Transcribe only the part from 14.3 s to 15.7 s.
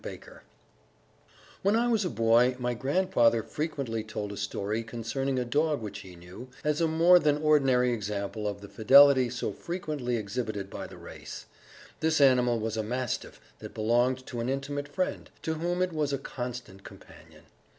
an intimate friend, to